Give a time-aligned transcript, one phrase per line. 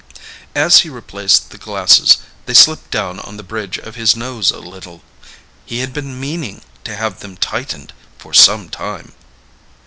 [0.55, 2.17] As he replaced the glasses,
[2.47, 5.03] they slipped down on the bridge of his nose a little.
[5.63, 9.11] He had been meaning to have them tightened for some time.